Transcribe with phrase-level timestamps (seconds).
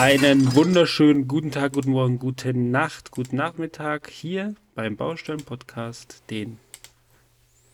[0.00, 6.58] Einen wunderschönen guten Tag, guten Morgen, gute Nacht, guten Nachmittag hier beim Baustellen-Podcast, den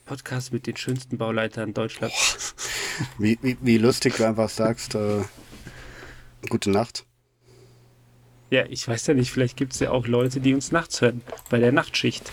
[0.06, 2.56] Podcast mit den schönsten Bauleitern Deutschlands.
[3.16, 5.22] Wie, wie, wie lustig du einfach sagst, äh,
[6.48, 7.06] gute Nacht.
[8.50, 11.22] Ja, ich weiß ja nicht, vielleicht gibt es ja auch Leute, die uns nachts hören,
[11.48, 12.32] bei der Nachtschicht.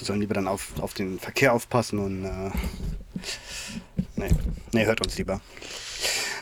[0.00, 2.50] Die sollen lieber dann auf, auf den Verkehr aufpassen und äh,
[4.16, 4.30] nee,
[4.72, 5.40] nee, hört uns lieber.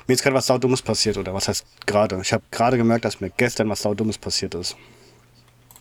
[0.08, 2.18] Mir ist gerade was Saudummes passiert, oder was heißt gerade?
[2.22, 4.74] Ich habe gerade gemerkt, dass mir gestern was Saudummes passiert ist.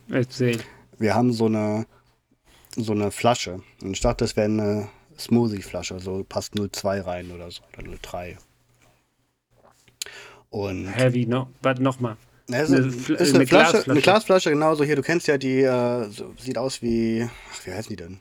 [0.10, 0.60] Erzähl.
[1.00, 1.86] Wir haben so eine,
[2.76, 3.62] so eine Flasche.
[3.82, 6.02] Und ich dachte, das wäre eine Smoothie-Flasche.
[6.02, 7.62] So passt 0,2 rein oder so.
[7.78, 8.36] Oder 0,3.
[10.50, 10.88] Und.
[10.88, 12.18] Heavy, no, warte nochmal.
[12.50, 13.92] Ja, ist, eine, ist eine, eine, Flasche, Glasflasche.
[13.92, 14.98] eine Glasflasche, genauso hier.
[14.98, 18.20] Du kennst ja die, äh, so, sieht aus wie, ach, wie heißen die denn?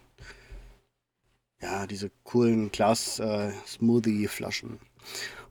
[1.61, 4.75] Ja, diese coolen Glas-Smoothie-Flaschen.
[4.75, 4.78] Äh,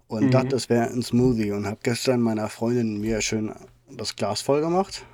[0.08, 0.32] und mhm.
[0.32, 3.54] dachte, es wäre ein Smoothie und habe gestern meiner Freundin mir schön
[3.90, 5.06] das Glas voll gemacht.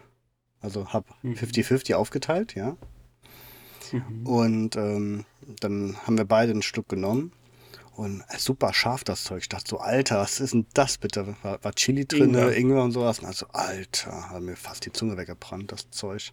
[0.62, 2.78] Also habe 50-50 aufgeteilt, ja.
[3.92, 4.28] Mhm.
[4.28, 5.26] Und ähm,
[5.60, 7.34] dann haben wir beide einen Stück genommen.
[7.96, 9.42] Und äh, super scharf das Zeug.
[9.42, 11.36] Ich dachte so, Alter, was ist denn das bitte?
[11.42, 12.56] War, war Chili drin, Ingwer.
[12.56, 13.24] Ingwer und sowas.
[13.24, 16.32] Also, Alter, hat mir fast die Zunge weggebrannt, das Zeug.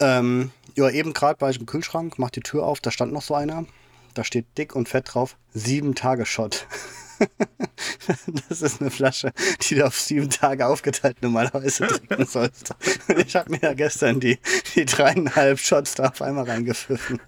[0.00, 3.22] Ähm, ja, eben gerade war ich im Kühlschrank, mach die Tür auf, da stand noch
[3.22, 3.66] so einer.
[4.14, 6.66] Da steht dick und fett drauf, sieben Tage Shot.
[8.48, 12.74] das ist eine Flasche, die du auf sieben Tage aufgeteilt normalerweise trinken sollst.
[13.16, 14.38] Ich habe mir ja gestern die,
[14.74, 17.20] die dreieinhalb Shots da auf einmal reingepfiffen.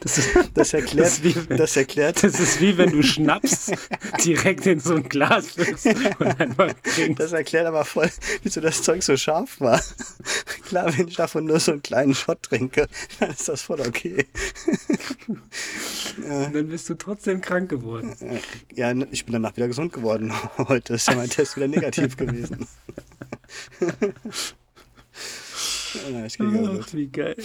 [0.00, 2.22] Das, ist, das, erklärt, das, wie, das erklärt.
[2.22, 3.70] Das ist wie wenn du Schnaps
[4.24, 7.20] direkt in so ein Glas wirst und einfach trinkst.
[7.20, 8.10] Das erklärt aber voll,
[8.42, 9.80] wieso das Zeug so scharf war.
[10.66, 12.88] Klar, wenn ich davon nur so einen kleinen Shot trinke,
[13.20, 14.26] dann ist das voll okay.
[16.16, 18.14] Und dann bist du trotzdem krank geworden.
[18.74, 20.32] Ja, ich bin danach wieder gesund geworden.
[20.58, 22.66] Heute ist ja mein Test wieder negativ gewesen.
[26.10, 27.36] Ja, ich Ach, wie geil.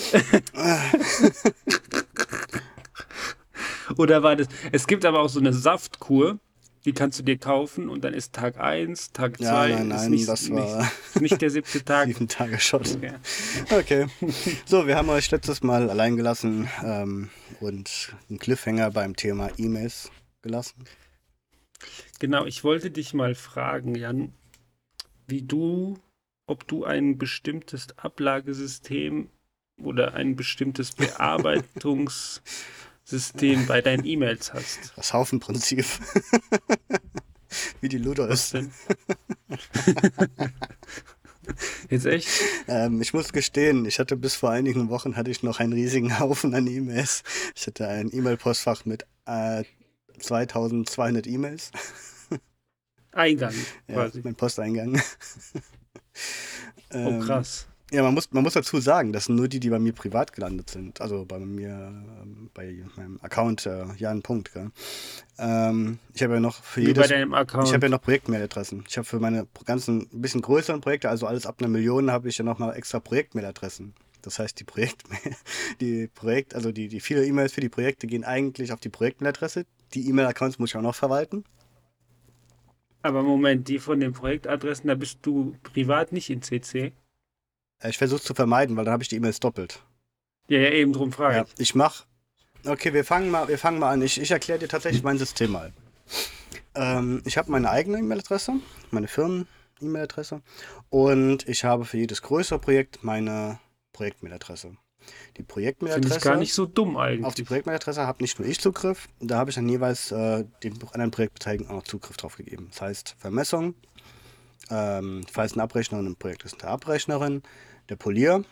[3.98, 4.48] Oder war das?
[4.72, 6.40] Es gibt aber auch so eine Saftkur,
[6.88, 9.44] die kannst du dir kaufen und dann ist Tag 1, Tag 2.
[9.44, 10.84] Ja, nein, nein, nicht, das war
[11.14, 12.08] nicht, nicht, der siebte Tag.
[12.08, 12.96] Sieben Tage Shot.
[12.96, 13.14] Okay.
[13.70, 14.08] okay.
[14.66, 20.10] So, wir haben euch letztes Mal allein gelassen ähm, und einen Cliffhanger beim Thema E-Mails
[20.42, 20.86] gelassen.
[22.20, 24.34] Genau, ich wollte dich mal fragen, Jan,
[25.28, 26.00] wie du
[26.48, 29.30] ob du ein bestimmtes Ablagesystem
[29.78, 30.96] oder ein bestimmtes
[33.08, 34.94] Bearbeitungssystem bei deinen E-Mails hast.
[34.96, 35.86] Das Haufenprinzip.
[37.82, 38.54] Wie die Luder ist.
[38.54, 38.72] denn?
[41.90, 42.28] Jetzt echt?
[42.68, 46.20] Ähm, ich muss gestehen, ich hatte bis vor einigen Wochen hatte ich noch einen riesigen
[46.20, 47.24] Haufen an E-Mails.
[47.56, 49.64] Ich hatte ein E-Mail-Postfach mit äh,
[50.20, 51.72] 2200 E-Mails.
[53.14, 53.54] Eingang
[53.88, 54.18] quasi.
[54.18, 55.02] Ja, mein Posteingang.
[56.94, 57.68] Oh, ähm, krass.
[57.92, 60.34] Ja, man muss, man muss dazu sagen, das sind nur die, die bei mir privat
[60.34, 61.00] gelandet sind.
[61.00, 64.54] Also bei mir, ähm, bei meinem Account, äh, Jan Punkt.
[64.54, 64.72] Gell?
[65.40, 67.08] Ähm, ich habe ja noch für Wie jedes.
[67.08, 67.68] Bei deinem Account.
[67.68, 68.84] Ich habe ja noch Projektmailadressen.
[68.90, 72.38] Ich habe für meine ganzen bisschen größeren Projekte, also alles ab einer Million, habe ich
[72.38, 73.94] ja noch mal extra Projektmailadressen.
[74.22, 75.04] Das heißt, die Projekt,
[75.80, 79.66] die Projekt, also die, die viele E-Mails für die Projekte gehen eigentlich auf die Projektmailadresse.
[79.94, 81.46] Die E-Mail-Accounts muss ich auch noch verwalten.
[83.02, 86.92] Aber Moment, die von den Projektadressen, da bist du privat nicht in CC?
[87.84, 89.84] Ich versuche es zu vermeiden, weil dann habe ich die E-Mails doppelt.
[90.48, 91.76] Ja, ja, eben drum frage ja, ich.
[91.76, 92.06] mache.
[92.66, 94.02] Okay, wir fangen mal, wir fangen mal an.
[94.02, 95.74] Ich, ich erkläre dir tatsächlich mein System mal.
[96.76, 98.54] Ähm, ich habe meine eigene E-Mail-Adresse,
[98.92, 100.42] meine Firmen-E-Mail-Adresse
[100.90, 103.60] und ich habe für jedes größere Projekt meine
[103.94, 104.78] Projekt-Mail-Adresse.
[105.38, 106.10] Die Projektmailadresse.
[106.10, 107.26] Finde ich gar nicht so dumm eigentlich.
[107.26, 110.74] Auf die Projektmailadresse habe nicht nur ich Zugriff, da habe ich dann jeweils äh, den
[110.92, 112.68] anderen Projektbeteiligten auch noch Zugriff drauf gegeben.
[112.72, 113.76] Das heißt Vermessung,
[114.70, 117.44] ähm, falls ein Abrechner im Projekt ist, der Abrechnerin,
[117.90, 118.44] der Polier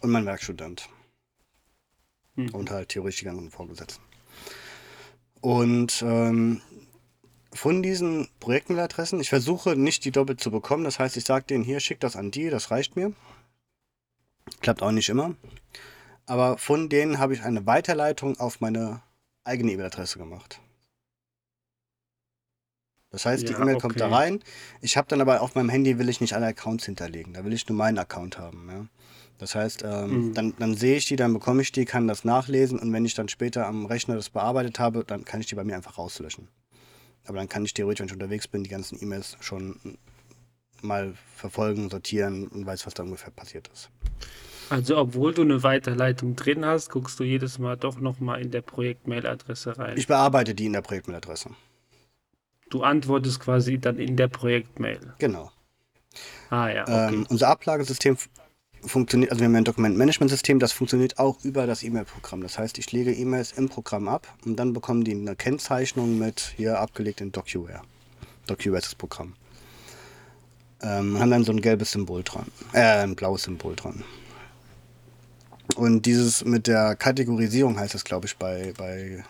[0.00, 0.88] und mein Werkstudent.
[2.36, 2.54] Hm.
[2.54, 4.02] Und halt theoretisch die ganzen Vorgesetzten.
[5.40, 6.60] Und ähm,
[7.52, 11.64] von diesen Projektmailadressen, ich versuche nicht die doppelt zu bekommen, das heißt, ich sage denen
[11.64, 13.12] hier, schick das an die, das reicht mir.
[14.60, 15.34] Klappt auch nicht immer
[16.30, 19.02] aber von denen habe ich eine Weiterleitung auf meine
[19.42, 20.60] eigene E-Mail-Adresse gemacht.
[23.10, 24.14] Das heißt, die Ja, E-Mail kommt da okay.
[24.14, 24.40] rein.
[24.80, 27.32] Ich habe dann aber auf meinem Handy will ich nicht alle Accounts hinterlegen.
[27.32, 28.68] Da will ich nur meinen Account haben.
[28.70, 28.86] Ja?
[29.38, 30.34] Das heißt, ähm, Mhm.
[30.34, 33.14] dann, dann sehe ich die, dann bekomme ich die, kann das nachlesen und wenn ich
[33.14, 36.48] dann später am Rechner das bearbeitet habe, dann kann ich die bei mir einfach rauslöschen.
[37.26, 39.98] Aber dann kann ich theoretisch, wenn ich unterwegs bin, die ganzen E-Mails schon
[40.82, 43.90] mal verfolgen, sortieren und weiß, was da ungefähr passiert ist.
[44.70, 48.62] Also, obwohl du eine Weiterleitung drin hast, guckst du jedes Mal doch nochmal in der
[48.62, 49.96] Projekt-Mail-Adresse rein.
[49.98, 51.50] Ich bearbeite die in der Projektmailadresse.
[52.70, 55.00] Du antwortest quasi dann in der Projekt-Mail.
[55.18, 55.50] Genau.
[56.48, 57.14] Ah ja, okay.
[57.14, 58.16] Ähm, unser Ablagesystem
[58.82, 62.42] funktioniert, also wir haben ein Dokumentmanagementsystem, das funktioniert auch über das E-Mail-Programm.
[62.42, 66.54] Das heißt, ich lege E-Mails im Programm ab und dann bekommen die eine Kennzeichnung mit
[66.56, 67.82] hier abgelegt in DocuWare.
[68.46, 69.34] DocuWare ist das Programm.
[70.82, 74.02] Ähm, haben dann so ein gelbes Symbol dran, äh, ein blaues Symbol dran.
[75.76, 79.22] Und dieses mit der Kategorisierung heißt es, glaube ich, bei, bei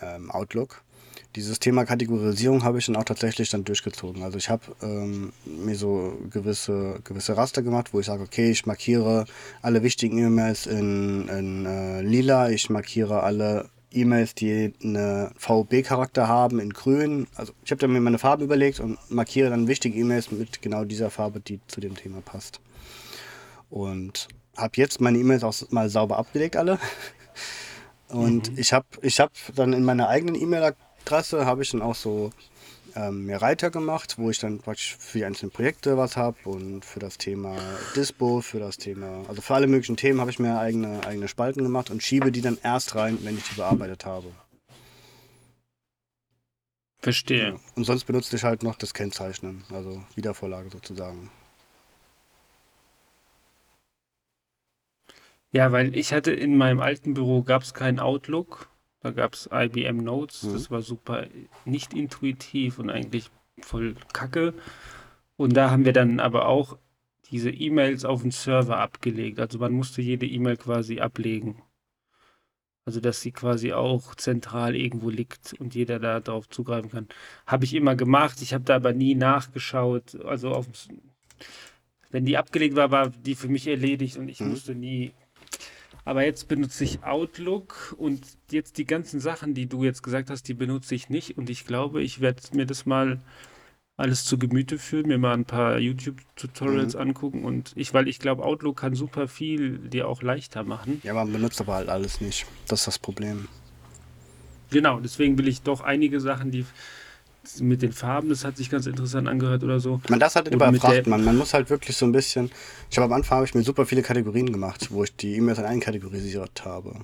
[0.00, 0.82] ähm, Outlook.
[1.36, 4.22] Dieses Thema Kategorisierung habe ich dann auch tatsächlich dann durchgezogen.
[4.22, 8.64] Also ich habe ähm, mir so gewisse, gewisse Raster gemacht, wo ich sage, okay, ich
[8.64, 9.26] markiere
[9.60, 16.58] alle wichtigen E-Mails in, in äh, lila, ich markiere alle E-Mails, die eine VB-Charakter haben,
[16.58, 17.26] in grün.
[17.34, 20.84] Also ich habe dann mir meine Farbe überlegt und markiere dann wichtige E-Mails mit genau
[20.84, 22.60] dieser Farbe, die zu dem Thema passt.
[23.68, 26.78] Und habe jetzt meine E-Mails auch mal sauber abgelegt alle.
[28.08, 30.36] Und ich habe ich hab dann in meiner eigenen
[31.06, 32.32] E-Mail-Adresse habe ich dann auch so
[32.96, 36.84] ähm, mir Reiter gemacht, wo ich dann praktisch für die einzelnen Projekte was habe und
[36.84, 37.56] für das Thema
[37.94, 41.62] Dispo, für das Thema, also für alle möglichen Themen habe ich mir eigene, eigene Spalten
[41.62, 44.32] gemacht und schiebe die dann erst rein, wenn ich die bearbeitet habe.
[46.98, 47.60] Verstehe.
[47.76, 51.30] Und sonst benutze ich halt noch das Kennzeichnen, also Wiedervorlage sozusagen.
[55.52, 58.68] Ja, weil ich hatte in meinem alten Büro gab es keinen Outlook.
[59.06, 60.42] Da gab es IBM Notes.
[60.42, 60.52] Mhm.
[60.54, 61.28] Das war super
[61.64, 63.30] nicht intuitiv und eigentlich
[63.60, 64.52] voll kacke.
[65.36, 66.76] Und da haben wir dann aber auch
[67.30, 69.38] diese E-Mails auf den Server abgelegt.
[69.38, 71.62] Also man musste jede E-Mail quasi ablegen.
[72.84, 77.06] Also dass sie quasi auch zentral irgendwo liegt und jeder da drauf zugreifen kann.
[77.46, 78.42] Habe ich immer gemacht.
[78.42, 80.16] Ich habe da aber nie nachgeschaut.
[80.24, 80.66] Also auf,
[82.10, 84.48] wenn die abgelegt war, war die für mich erledigt und ich Mhm.
[84.48, 85.12] musste nie.
[86.06, 88.22] Aber jetzt benutze ich Outlook und
[88.52, 91.36] jetzt die ganzen Sachen, die du jetzt gesagt hast, die benutze ich nicht.
[91.36, 93.20] Und ich glaube, ich werde mir das mal
[93.96, 97.00] alles zu Gemüte führen, mir mal ein paar YouTube-Tutorials Mhm.
[97.00, 101.00] angucken und ich, weil ich glaube, Outlook kann super viel dir auch leichter machen.
[101.02, 102.46] Ja, man benutzt aber halt alles nicht.
[102.68, 103.48] Das ist das Problem.
[104.70, 106.66] Genau, deswegen will ich doch einige Sachen, die
[107.60, 110.00] mit den Farben, das hat sich ganz interessant angehört oder so.
[110.08, 111.24] Man darf halt der- man.
[111.24, 112.50] Man muss halt wirklich so ein bisschen.
[112.90, 115.56] Ich habe am Anfang habe ich mir super viele Kategorien gemacht, wo ich die E-Mails
[115.58, 116.94] dann einkategorisiert habe.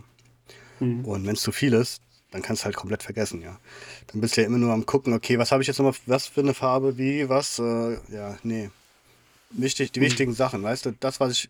[0.80, 1.04] Mhm.
[1.04, 2.00] Und wenn es zu viel ist,
[2.30, 3.58] dann kannst du halt komplett vergessen, ja.
[4.08, 6.26] Dann bist du ja immer nur am gucken, okay, was habe ich jetzt nochmal, was
[6.26, 8.70] für eine Farbe, wie, was, äh, ja, nee.
[9.50, 10.04] Wichtig, die Mhm.
[10.04, 11.48] wichtigen Sachen, weißt du, das, was ich,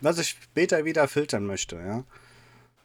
[0.00, 2.04] was ich später wieder filtern möchte, ja.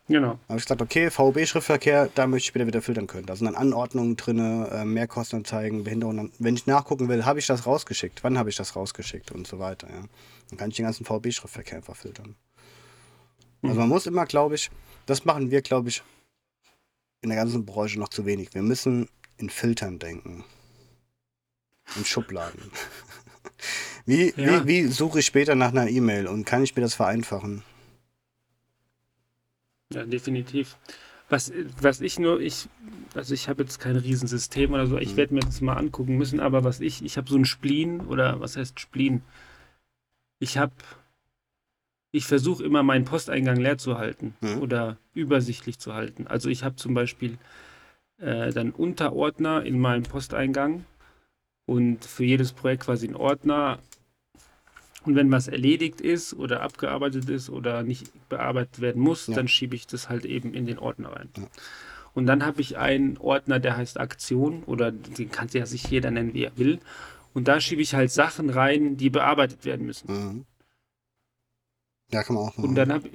[0.09, 0.39] Genau.
[0.47, 3.27] Da habe ich gesagt, okay, VOB-Schriftverkehr, da möchte ich später wieder filtern können.
[3.27, 6.31] Da sind dann Anordnungen drin, äh, Mehrkostenanzeigen, Behinderungen.
[6.39, 9.59] Wenn ich nachgucken will, habe ich das rausgeschickt, wann habe ich das rausgeschickt und so
[9.59, 10.03] weiter, ja.
[10.49, 12.35] Dann kann ich den ganzen VOB-Schriftverkehr einfach filtern.
[13.61, 14.71] Also man muss immer, glaube ich,
[15.05, 16.01] das machen wir, glaube ich,
[17.21, 18.53] in der ganzen Branche noch zu wenig.
[18.53, 20.43] Wir müssen in Filtern denken.
[21.95, 22.71] In Schubladen.
[24.05, 24.65] Wie, Ja.
[24.65, 27.61] wie, wie suche ich später nach einer E-Mail und kann ich mir das vereinfachen?
[29.93, 30.77] Ja, definitiv.
[31.29, 32.67] Was, was ich nur, ich,
[33.15, 35.17] also ich habe jetzt kein Riesensystem oder so, ich Mhm.
[35.17, 38.39] werde mir das mal angucken müssen, aber was ich, ich habe so ein Spleen oder
[38.39, 39.21] was heißt Spleen?
[40.39, 40.73] Ich habe,
[42.11, 44.61] ich versuche immer meinen Posteingang leer zu halten Mhm.
[44.61, 46.27] oder übersichtlich zu halten.
[46.27, 47.37] Also ich habe zum Beispiel
[48.17, 50.85] äh, dann Unterordner in meinem Posteingang
[51.65, 53.79] und für jedes Projekt quasi einen Ordner.
[55.05, 59.35] Und wenn was erledigt ist oder abgearbeitet ist oder nicht bearbeitet werden muss, Ja.
[59.35, 61.29] dann schiebe ich das halt eben in den Ordner rein.
[61.37, 61.43] Ja.
[62.13, 66.11] Und dann habe ich einen Ordner, der heißt Aktion oder den kann ja sich jeder
[66.11, 66.79] nennen, wie er will.
[67.33, 70.11] Und da schiebe ich halt Sachen rein, die bearbeitet werden müssen.
[70.11, 70.45] Mhm.
[72.11, 72.69] Ja, kann man auch machen.
[72.69, 73.09] Und dann habe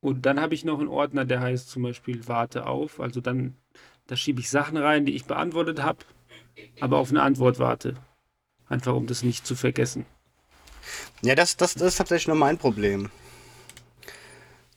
[0.00, 3.00] und dann habe ich noch einen Ordner, der heißt zum Beispiel Warte auf.
[3.00, 3.56] Also dann,
[4.06, 5.98] da schiebe ich Sachen rein, die ich beantwortet habe,
[6.80, 7.96] aber auf eine Antwort warte.
[8.68, 10.06] Einfach um das nicht zu vergessen.
[11.22, 13.10] Ja, das, das, das ist tatsächlich nur mein Problem.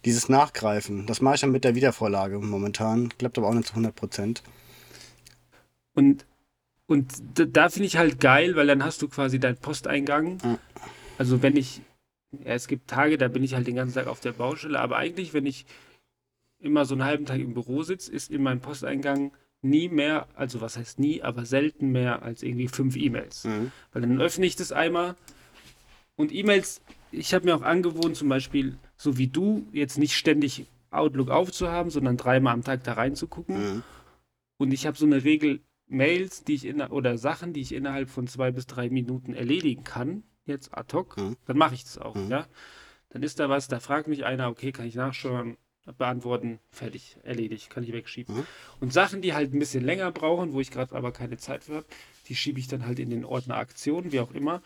[0.06, 3.10] Dieses Nachgreifen, das mache ich dann mit der Wiedervorlage momentan.
[3.18, 4.44] Klappt aber auch nicht zu 100 Prozent.
[5.94, 6.26] Und,
[6.88, 10.40] und da, finde ich halt geil, weil dann hast du quasi deinen Posteingang.
[10.44, 10.58] Mhm.
[11.18, 11.82] Also wenn ich,
[12.32, 14.98] ja, es gibt Tage, da bin ich halt den ganzen Tag auf der Baustelle, aber
[14.98, 15.66] eigentlich, wenn ich
[16.60, 20.62] immer so einen halben Tag im Büro sitze, ist in meinem Posteingang nie mehr, also
[20.62, 23.44] was heißt nie, aber selten mehr als irgendwie fünf E-Mails.
[23.44, 23.72] Mhm.
[23.92, 25.16] Weil dann öffne ich das einmal
[26.22, 30.68] und E-Mails, ich habe mir auch angewohnt, zum Beispiel, so wie du, jetzt nicht ständig
[30.92, 33.58] Outlook aufzuhaben, sondern dreimal am Tag da reinzugucken.
[33.76, 33.84] Mhm.
[34.58, 38.10] Und ich habe so eine Regel, Mails, die ich in, oder Sachen, die ich innerhalb
[38.10, 41.36] von zwei bis drei Minuten erledigen kann, jetzt ad hoc, Mhm.
[41.46, 42.30] dann mache ich das auch, Mhm.
[42.30, 42.48] ja.
[43.10, 45.58] Dann ist da was, da fragt mich einer, okay, kann ich nachschauen,
[45.98, 48.36] beantworten, fertig, erledigt, kann ich wegschieben.
[48.36, 48.46] Mhm.
[48.80, 51.78] Und Sachen, die halt ein bisschen länger brauchen, wo ich gerade aber keine Zeit für
[51.78, 51.86] habe,
[52.28, 54.62] die schiebe ich dann halt in den Ordner Aktionen, wie auch immer.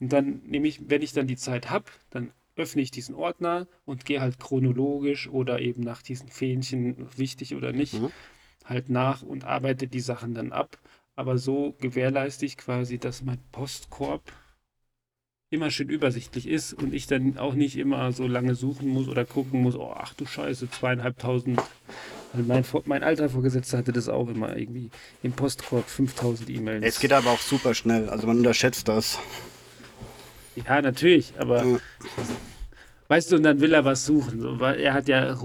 [0.00, 3.66] Und dann nehme ich, wenn ich dann die Zeit habe, dann öffne ich diesen Ordner
[3.84, 8.10] und gehe halt chronologisch oder eben nach diesen Fähnchen, wichtig oder nicht, Mhm.
[8.64, 10.78] halt nach und arbeite die Sachen dann ab.
[11.16, 14.22] Aber so gewährleiste ich quasi, dass mein Postkorb
[15.50, 19.24] immer schön übersichtlich ist und ich dann auch nicht immer so lange suchen muss oder
[19.24, 21.60] gucken muss, oh, ach du Scheiße, zweieinhalbtausend.
[22.32, 24.90] Weil mein, mein alter Vorgesetzter hatte das auch immer irgendwie
[25.24, 26.84] im Postkorb 5000 E-Mails.
[26.84, 29.18] Es geht aber auch super schnell, also man unterschätzt das.
[30.56, 31.78] Ja, natürlich, aber Ja.
[33.08, 34.40] weißt du, und dann will er was suchen.
[34.40, 35.36] So, weil er hat ja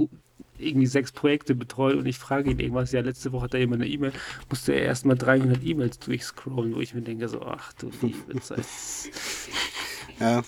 [0.57, 2.91] irgendwie sechs Projekte betreut und ich frage ihn irgendwas.
[2.91, 4.13] Ja, letzte Woche hat er jemand eine E-Mail,
[4.49, 8.65] musste er erstmal 300 E-Mails durchscrollen, wo ich mir denke, so, ach du liebe Zeit.
[10.19, 10.43] Ja.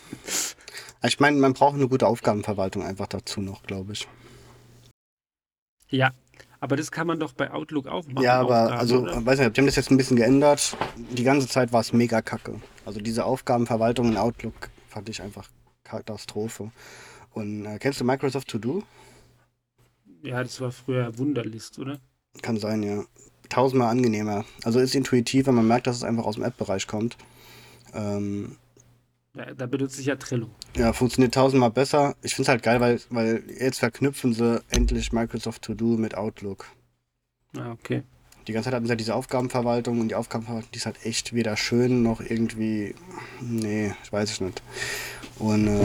[1.03, 4.07] Ich meine, man braucht eine gute Aufgabenverwaltung einfach dazu noch, glaube ich.
[5.89, 6.11] ja,
[6.59, 8.23] aber das kann man doch bei Outlook auch machen.
[8.23, 9.25] Ja, aber Aufgaben, also, oder?
[9.25, 10.77] weiß nicht, die haben das jetzt ein bisschen geändert.
[11.11, 12.59] Die ganze Zeit war es mega kacke.
[12.85, 15.49] Also diese Aufgabenverwaltung in Outlook fand ich einfach
[15.83, 16.71] Katastrophe.
[17.33, 18.83] Und äh, kennst du Microsoft To Do?
[20.23, 21.99] Ja, das war früher Wunderlist, oder?
[22.41, 23.03] Kann sein, ja.
[23.49, 24.43] Tausendmal angenehmer.
[24.63, 27.17] Also ist intuitiv, wenn man merkt, dass es einfach aus dem App-Bereich kommt.
[27.93, 28.57] Ähm,
[29.37, 30.49] Ja, da benutze ich ja Trello.
[30.75, 32.15] ja, funktioniert tausendmal besser.
[32.23, 36.15] Ich finde es halt geil, weil, weil jetzt verknüpfen sie endlich Microsoft To Do mit
[36.15, 36.65] Outlook.
[37.55, 38.01] Ah, okay.
[38.47, 41.33] Die ganze Zeit hatten sie ja diese Aufgabenverwaltung und die Aufgabenverwaltung, die ist halt echt
[41.33, 42.95] weder schön noch irgendwie.
[43.41, 44.63] Nee, ich weiß ich nicht.
[45.37, 45.81] Und äh,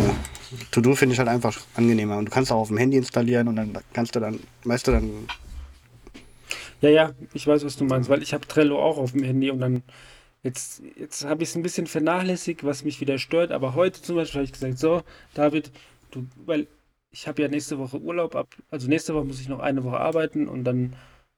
[0.70, 2.16] To-Do finde ich halt einfach angenehmer.
[2.16, 4.92] Und du kannst auch auf dem Handy installieren und dann kannst du dann, weißt du,
[4.92, 5.10] dann.
[6.80, 9.50] Ja, ja, ich weiß, was du meinst, weil ich habe Trello auch auf dem Handy
[9.50, 9.82] und dann
[10.42, 13.52] jetzt, jetzt habe ich es ein bisschen vernachlässigt, was mich wieder stört.
[13.52, 15.02] Aber heute zum Beispiel habe ich gesagt, so,
[15.34, 15.70] David,
[16.10, 16.66] du, weil
[17.10, 19.98] ich habe ja nächste Woche Urlaub ab, also nächste Woche muss ich noch eine Woche
[20.00, 20.94] arbeiten und dann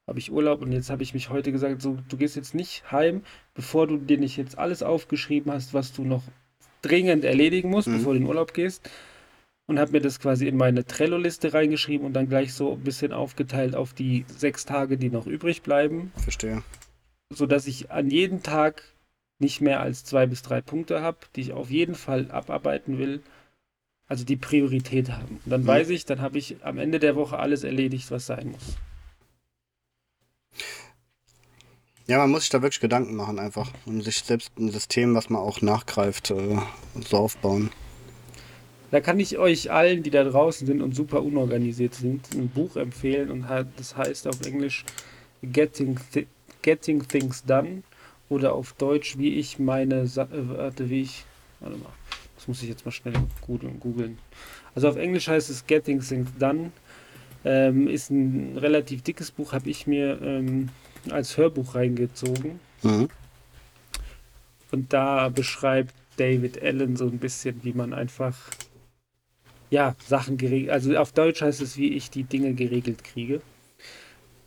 [0.07, 2.89] habe ich Urlaub und jetzt habe ich mich heute gesagt, so, du gehst jetzt nicht
[2.91, 3.23] heim,
[3.55, 6.23] bevor du dir nicht jetzt alles aufgeschrieben hast, was du noch
[6.81, 7.93] dringend erledigen musst, Mhm.
[7.97, 8.89] bevor du in Urlaub gehst.
[9.67, 13.11] Und habe mir das quasi in meine Trello-Liste reingeschrieben und dann gleich so ein bisschen
[13.11, 16.61] aufgeteilt auf die sechs Tage, die noch übrig bleiben, Verstehe.
[17.33, 18.83] sodass ich an jedem Tag
[19.39, 23.21] nicht mehr als zwei bis drei Punkte habe, die ich auf jeden Fall abarbeiten will.
[24.07, 25.39] Also die Priorität haben.
[25.43, 25.67] Und dann Mhm.
[25.67, 28.77] weiß ich, dann habe ich am Ende der Woche alles erledigt, was sein muss.
[32.07, 33.71] Ja, man muss sich da wirklich Gedanken machen, einfach.
[33.85, 36.57] Und sich selbst ein System, was man auch nachgreift, äh,
[37.01, 37.71] so aufbauen.
[38.91, 42.75] Da kann ich euch allen, die da draußen sind und super unorganisiert sind, ein Buch
[42.75, 44.85] empfehlen und das heißt auf Englisch
[45.41, 46.27] Getting, Thi
[46.61, 47.81] Getting Things Done
[48.29, 51.25] oder auf Deutsch, wie ich meine, Sa äh, warte, wie ich,
[51.59, 51.93] warte mal,
[52.35, 54.17] das muss ich jetzt mal schnell googeln.
[54.73, 56.71] Also auf Englisch heißt es Getting Things Done,
[57.43, 60.69] ähm, ist ein relativ dickes Buch, habe ich mir ähm,
[61.09, 62.59] als Hörbuch reingezogen.
[62.83, 63.07] Mhm.
[64.71, 68.35] Und da beschreibt David Allen so ein bisschen, wie man einfach
[69.69, 73.41] ja, Sachen geregelt, also auf Deutsch heißt es, wie ich die Dinge geregelt kriege.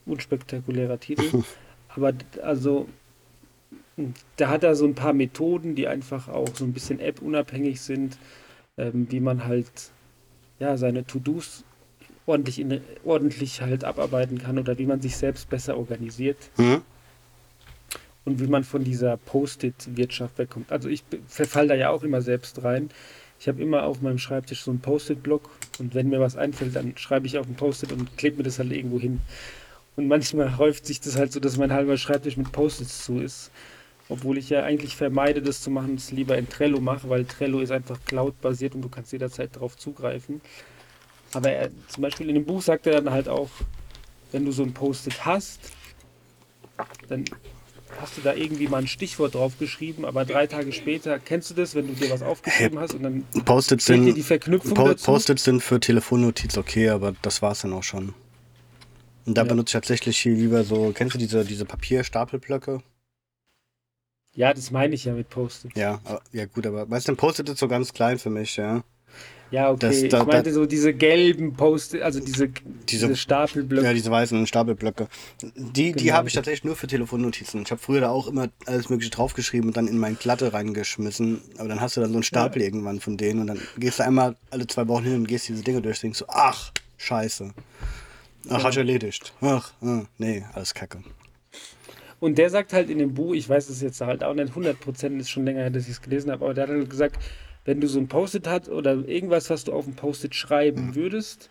[0.07, 1.45] Unspektakulärer Titel.
[1.89, 2.89] Aber also
[4.37, 8.19] da hat er so ein paar Methoden, die einfach auch so ein bisschen App-unabhängig sind,
[8.77, 9.71] ähm, wie man halt
[10.59, 11.65] ja seine To-Dos
[12.27, 16.83] ordentlich, in, ordentlich halt abarbeiten kann oder wie man sich selbst besser organisiert Mhm.
[18.25, 20.71] und wie man von dieser Post-it-Wirtschaft wegkommt.
[20.71, 22.91] Also ich verfall da ja auch immer selbst rein.
[23.41, 26.97] Ich habe immer auf meinem Schreibtisch so einen Post-it-Block und wenn mir was einfällt, dann
[26.97, 29.21] schreibe ich auf ein Post-it und klebe mir das halt irgendwo hin.
[29.97, 33.51] Und manchmal häuft sich das halt so, dass mein halber Schreibtisch mit Post-its zu ist.
[34.11, 37.61] Obwohl ich ja eigentlich vermeide, das zu machen es lieber in Trello mache, weil Trello
[37.61, 40.41] ist einfach Cloud-basiert und du kannst jederzeit darauf zugreifen.
[41.35, 43.51] Aber er, zum Beispiel in dem Buch sagt er dann halt auch,
[44.33, 45.61] wenn du so ein Post-it hast,
[47.09, 47.25] dann
[48.01, 51.75] hast du da irgendwie mal ein Stichwort draufgeschrieben, aber drei Tage später, kennst du das,
[51.75, 54.95] wenn du dir was aufgeschrieben hast und dann Post-its fehlt dir sind, die Verknüpfung Po-?
[54.95, 58.15] Post-its sind für Telefonnotiz okay, aber das war's dann auch schon.
[59.27, 59.49] Und da Ja.
[59.49, 62.83] benutze ich tatsächlich viel lieber so, kennst du diese, diese Papierstapelblöcke?
[64.39, 65.77] Ja, das meine ich ja mit Post-it.
[65.77, 66.01] Ja,
[66.33, 68.85] ja gut, aber weißt du, ein Post-it ist so ganz klein für mich, ja.
[69.51, 69.79] Ja, okay.
[69.81, 73.85] Das- ich da- meinte da- so diese gelben Post, also diese, diese, Diese- Stapelblöcke.
[73.85, 75.09] Ja, diese weißen Stapelblöcke.
[75.43, 76.15] Die, die Genau.
[76.15, 77.63] habe ich tatsächlich nur für Telefonnotizen.
[77.63, 81.41] Ich habe früher da auch immer alles Mögliche draufgeschrieben und dann in mein Glatte reingeschmissen.
[81.57, 84.05] Aber dann hast du dann so einen Stapel irgendwann von denen und dann gehst du
[84.05, 87.51] einmal alle zwei Wochen hin und gehst diese Dinge durch und denkst so, ach, scheiße.
[88.51, 89.33] Ach, hast du erledigt.
[89.41, 90.99] Ach, ah, nee, alles kacke.
[92.21, 95.19] Und der sagt halt in dem Buch, ich weiß es jetzt halt auch nicht 100%,
[95.19, 97.19] ist schon länger her, dass ich es gelesen habe, aber der hat halt gesagt,
[97.65, 101.51] wenn du so ein Post-it hast oder irgendwas, was du auf ein Post-it schreiben würdest,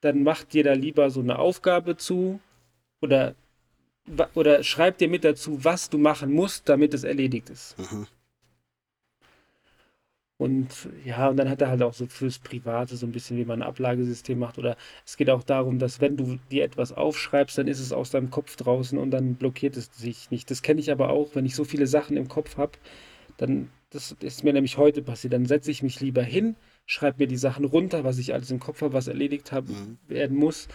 [0.00, 2.40] dann mach dir da lieber so eine Aufgabe zu
[3.00, 3.34] oder,
[4.34, 7.78] oder schreib dir mit dazu, was du machen musst, damit es erledigt ist.
[7.78, 8.06] Mhm.
[10.36, 13.44] Und ja, und dann hat er halt auch so fürs Private so ein bisschen, wie
[13.44, 14.58] man ein Ablagesystem macht.
[14.58, 14.76] Oder
[15.06, 18.30] es geht auch darum, dass wenn du dir etwas aufschreibst, dann ist es aus deinem
[18.30, 20.50] Kopf draußen und dann blockiert es sich nicht.
[20.50, 22.72] Das kenne ich aber auch, wenn ich so viele Sachen im Kopf habe,
[23.36, 27.26] dann, das ist mir nämlich heute passiert, dann setze ich mich lieber hin, schreibe mir
[27.28, 29.98] die Sachen runter, was ich alles im Kopf habe, was erledigt haben Mhm.
[30.08, 30.68] werden muss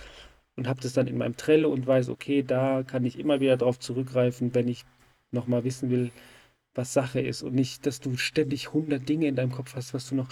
[0.56, 3.58] und habe das dann in meinem Trello und weiß, okay, da kann ich immer wieder
[3.58, 4.86] drauf zurückgreifen, wenn ich
[5.32, 6.12] nochmal wissen will,
[6.76, 10.10] was Sache ist und nicht, dass du ständig 100 Dinge in deinem Kopf hast, was
[10.10, 10.28] du noch,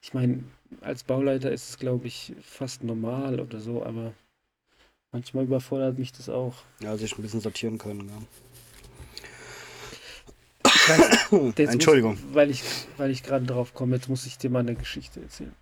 [0.00, 0.44] ich meine,
[0.80, 4.12] als Bauleiter ist es, glaube ich, fast normal oder so, aber
[5.12, 6.54] manchmal überfordert mich das auch.
[6.80, 8.08] Ja, sich ein bisschen sortieren können.
[8.08, 8.14] Ja.
[11.56, 12.12] Jetzt Entschuldigung.
[12.12, 12.62] Muss, weil ich,
[12.96, 15.54] weil ich gerade drauf komme, jetzt muss ich dir mal eine Geschichte erzählen.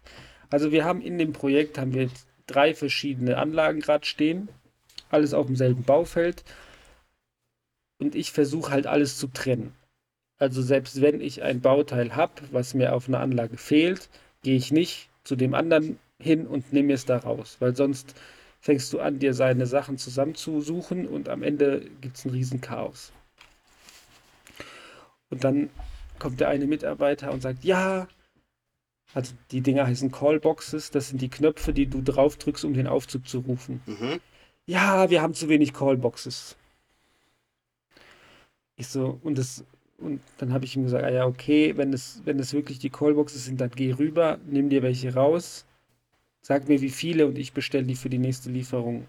[0.51, 2.09] Also wir haben in dem Projekt haben wir
[2.47, 4.49] drei verschiedene Anlagen gerade stehen,
[5.11, 6.45] alles auf demselben Baufeld
[7.99, 9.73] und ich versuche halt alles zu trennen.
[10.39, 14.09] Also selbst wenn ich ein Bauteil habe, was mir auf einer Anlage fehlt,
[14.43, 18.15] gehe ich nicht zu dem anderen hin und nehme es da raus, weil sonst
[18.61, 23.13] fängst du an, dir seine Sachen zusammenzusuchen und am Ende gibt es ein riesen Chaos.
[25.31, 25.71] Und dann
[26.19, 28.09] kommt der eine Mitarbeiter und sagt, ja,
[29.15, 32.87] also die Dinger heißen Callboxes, das sind die Knöpfe, die du drauf drückst, um den
[32.87, 33.81] Aufzug zu rufen.
[33.87, 34.21] Mhm.
[34.67, 36.57] Ja, wir haben zu wenig Callboxes.
[38.77, 39.65] Ich so, und das,
[39.99, 42.91] und dann habe ich ihm gesagt, ah ja, okay, wenn es, wenn es wirklich die
[42.91, 45.65] Callboxes sind, dann geh rüber, nimm dir welche raus,
[46.43, 49.07] sag mir wie viele und ich bestelle die für die nächste Lieferung.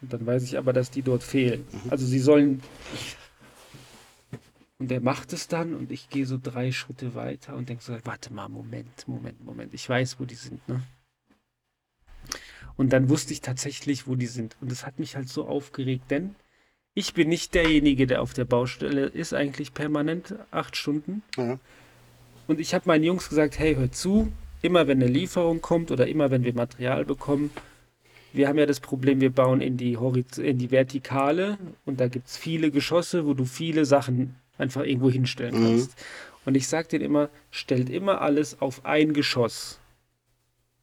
[0.00, 1.66] Und dann weiß ich aber, dass die dort fehlen.
[1.90, 2.62] Also sie sollen.
[4.78, 7.96] Und er macht es dann und ich gehe so drei Schritte weiter und denke so,
[8.04, 10.82] warte mal, Moment, Moment, Moment, ich weiß, wo die sind, ne?
[12.76, 14.56] Und dann wusste ich tatsächlich, wo die sind.
[14.60, 16.36] Und das hat mich halt so aufgeregt, denn
[16.98, 21.22] ich bin nicht derjenige, der auf der Baustelle ist, eigentlich permanent acht Stunden.
[21.36, 21.60] Ja.
[22.48, 24.32] Und ich habe meinen Jungs gesagt, hey, hört zu,
[24.62, 27.50] immer wenn eine Lieferung kommt oder immer wenn wir Material bekommen,
[28.32, 31.56] wir haben ja das Problem, wir bauen in die, Horiz in die Vertikale
[31.86, 35.66] und da gibt es viele Geschosse, wo du viele Sachen einfach irgendwo hinstellen Mhm.
[35.66, 35.94] kannst.
[36.46, 39.78] Und ich sage denen immer, stellt immer alles auf ein Geschoss.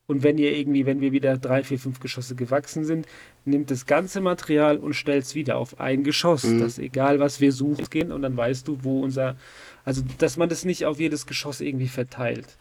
[0.07, 3.07] Und wenn ihr irgendwie, wenn wir wieder drei, vier, fünf Geschosse gewachsen sind,
[3.43, 6.43] nimmt das ganze Material und stellt es wieder auf ein Geschoss.
[6.43, 6.59] Mhm.
[6.59, 9.35] Das egal, was wir suchen, gehen und dann weißt du, wo unser,
[9.83, 12.57] also dass man das nicht auf jedes Geschoss irgendwie verteilt.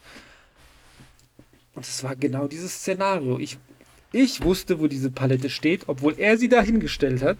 [1.74, 3.38] Und es war genau dieses Szenario.
[3.38, 3.58] Ich,
[4.12, 7.38] ich wusste, wo diese Palette steht, obwohl er sie da hingestellt hat.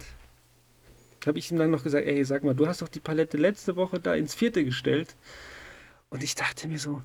[1.25, 3.75] Habe ich ihm dann noch gesagt, ey, sag mal, du hast doch die Palette letzte
[3.75, 5.15] Woche da ins vierte gestellt.
[6.09, 7.01] Und ich dachte mir so,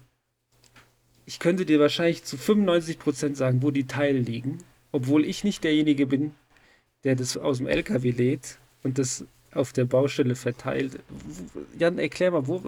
[1.27, 4.59] ich könnte dir wahrscheinlich zu 95% sagen, wo die Teile liegen,
[4.93, 6.33] obwohl ich nicht derjenige bin,
[7.05, 10.99] der das aus dem LKW lädt und das auf der Baustelle verteilt.
[11.79, 12.63] Jan, erklär mal, wo,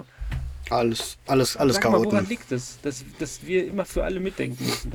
[0.71, 4.65] Alles, alles, alles sag mal, woran liegt das, dass, dass wir immer für alle mitdenken
[4.65, 4.93] müssen?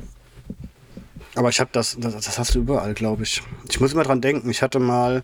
[1.36, 3.44] Aber ich habe das, das, das hast du überall, glaube ich.
[3.70, 4.50] Ich muss immer dran denken.
[4.50, 5.24] Ich hatte mal,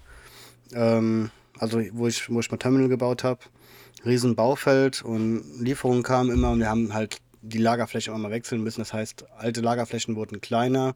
[0.74, 3.40] ähm, also wo ich, wo ich mein Terminal gebaut habe,
[4.06, 8.64] riesen Baufeld und Lieferungen kamen immer und wir haben halt die Lagerfläche immer mal wechseln
[8.64, 8.82] müssen.
[8.82, 10.96] Das heißt, alte Lagerflächen wurden kleiner,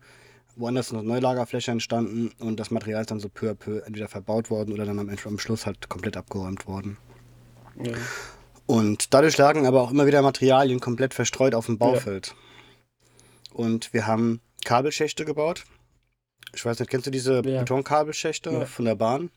[0.55, 3.79] woanders sind noch neue Lagerflächen entstanden und das Material ist dann so peu à peu
[3.85, 6.97] entweder verbaut worden oder dann am, Ende- am Schluss halt komplett abgeräumt worden.
[7.83, 7.93] Ja.
[8.65, 12.33] Und dadurch lagen aber auch immer wieder Materialien komplett verstreut auf dem Baufeld.
[13.53, 15.65] Und wir haben Kabelschächte gebaut.
[16.53, 17.59] Ich weiß nicht, kennst du diese Ja.
[17.59, 18.65] Betonkabelschächte Ja.
[18.65, 19.29] von der Bahn?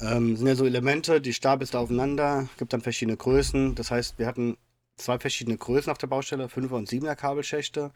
[0.00, 3.74] Ähm, sind ja so Elemente, die stapelst du aufeinander, gibt dann verschiedene Größen.
[3.76, 4.56] Das heißt, wir hatten
[4.96, 7.92] zwei verschiedene Größen auf der Baustelle, 5er und 7er Kabelschächte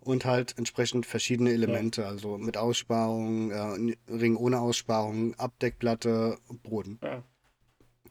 [0.00, 6.98] und halt entsprechend verschiedene Elemente, also mit Aussparung, äh, Ring ohne Aussparung, Abdeckplatte, Boden.
[7.02, 7.22] Ja.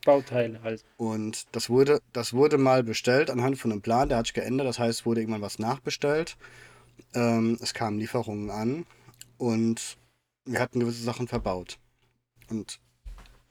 [0.03, 0.83] Bauteile halt.
[0.97, 4.67] Und das wurde, das wurde mal bestellt anhand von einem Plan, der hat sich geändert.
[4.67, 6.35] Das heißt, es wurde irgendwann was nachbestellt.
[7.13, 8.85] Ähm, es kamen Lieferungen an
[9.37, 9.97] und
[10.45, 11.79] wir hatten gewisse Sachen verbaut.
[12.49, 12.79] Und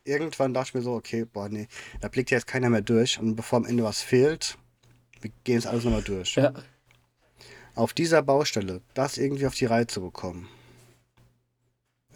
[0.04, 1.68] irgendwann dachte ich mir so, okay, boah, nee,
[2.00, 3.18] da blickt ja jetzt keiner mehr durch.
[3.18, 4.58] Und bevor am Ende was fehlt,
[5.22, 6.34] wir gehen jetzt alles nochmal durch.
[6.36, 6.52] Ja.
[7.74, 10.48] auf dieser Baustelle das irgendwie auf die Reihe zu bekommen.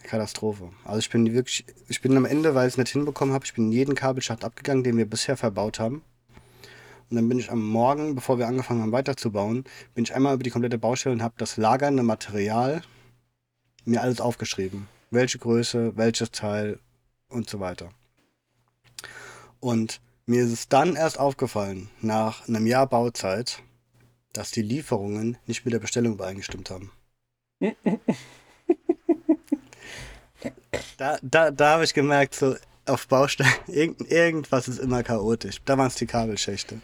[0.03, 0.71] Katastrophe.
[0.85, 3.55] Also ich bin wirklich, ich bin am Ende, weil ich es nicht hinbekommen habe, ich
[3.55, 6.03] bin jeden Kabelschacht abgegangen, den wir bisher verbaut haben.
[7.11, 9.64] Und dann bin ich am Morgen, bevor wir angefangen haben weiterzubauen,
[9.95, 12.83] bin ich einmal über die komplette Baustelle und habe das lagernde Material
[13.85, 14.88] mir alles aufgeschrieben.
[15.11, 16.81] Welche Größe, welches Teil
[17.29, 17.90] und so weiter.
[19.61, 23.62] Und mir ist es dann erst aufgefallen, nach einem Jahr Bauzeit,
[24.33, 26.91] dass die Lieferungen nicht mit der Bestellung übereingestimmt haben.
[30.99, 35.62] da da, da habe ich gemerkt, so auf Baustellen, irgend, irgendwas ist immer chaotisch.
[35.65, 36.81] Da waren es die Kabelschächte.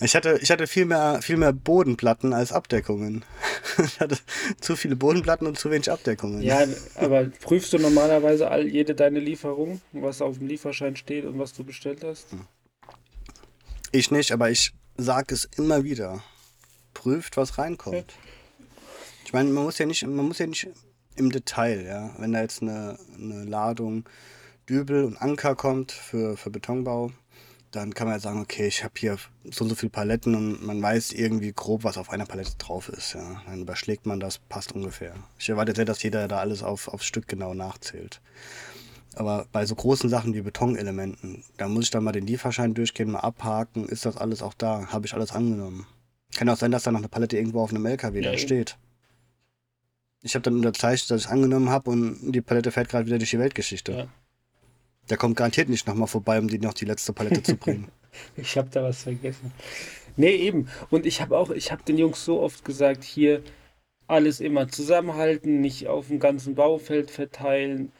[0.00, 3.24] Ich hatte, ich hatte viel, mehr, viel mehr Bodenplatten als Abdeckungen.
[3.84, 4.18] Ich hatte
[4.60, 6.42] zu viele Bodenplatten und zu wenig Abdeckungen.
[6.42, 6.64] Ja,
[6.96, 11.52] aber prüfst du normalerweise all, jede deine Lieferung, was auf dem Lieferschein steht und was
[11.52, 12.32] du bestellt hast?
[12.32, 12.46] Hm.
[13.92, 16.22] Ich nicht, aber ich sage es immer wieder.
[16.92, 18.14] Prüft, was reinkommt.
[19.24, 20.68] Ich meine, man muss ja nicht, man muss ja nicht
[21.14, 22.10] im Detail, ja.
[22.18, 24.08] Wenn da jetzt eine, eine Ladung
[24.68, 27.12] Dübel und Anker kommt für, für Betonbau,
[27.70, 30.64] dann kann man ja sagen, okay, ich habe hier so und so viele Paletten und
[30.64, 33.14] man weiß irgendwie grob, was auf einer Palette drauf ist.
[33.14, 33.42] Ja.
[33.46, 35.14] Dann überschlägt man das, passt ungefähr.
[35.38, 38.20] Ich erwarte sehr, dass jeder da alles auf, aufs Stück genau nachzählt.
[39.14, 43.10] Aber bei so großen Sachen wie Betonelementen, da muss ich dann mal den Lieferschein durchgehen,
[43.10, 44.86] mal abhaken, ist das alles auch da?
[44.86, 45.86] Habe ich alles angenommen?
[46.36, 48.78] Kann auch sein, dass da noch eine Palette irgendwo auf einem LKW ja, da steht.
[50.22, 53.30] Ich habe dann unterzeichnet, dass ich angenommen habe und die Palette fährt gerade wieder durch
[53.30, 53.92] die Weltgeschichte.
[53.92, 54.08] Ja.
[55.10, 57.88] Der kommt garantiert nicht nochmal vorbei, um die noch die letzte Palette zu bringen.
[58.36, 59.52] ich habe da was vergessen.
[60.16, 60.68] Nee, eben.
[60.90, 63.42] Und ich habe auch, ich habe den Jungs so oft gesagt, hier
[64.08, 67.92] alles immer zusammenhalten, nicht auf dem ganzen Baufeld verteilen,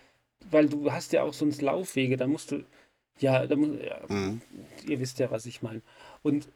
[0.50, 2.64] weil du hast ja auch sonst Laufwege, da musst du,
[3.18, 4.40] ja, da muss, ja mhm.
[4.86, 5.82] ihr wisst ja, was ich meine.
[6.22, 6.48] Und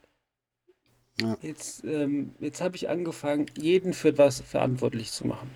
[1.21, 1.37] ja.
[1.43, 5.51] jetzt, ähm, jetzt habe ich angefangen, jeden für was verantwortlich zu machen.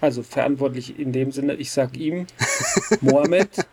[0.00, 2.26] Also verantwortlich in dem Sinne, ich sag ihm,
[3.00, 3.48] Mohammed.